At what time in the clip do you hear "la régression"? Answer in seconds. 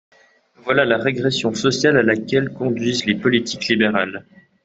0.83-1.53